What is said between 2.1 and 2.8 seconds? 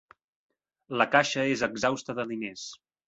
de diners.